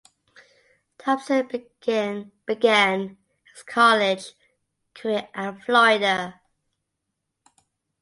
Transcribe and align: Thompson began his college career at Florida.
Thompson 0.97 1.47
began 2.47 3.17
his 3.53 3.61
college 3.61 4.33
career 4.95 5.29
at 5.35 5.61
Florida. 5.63 6.41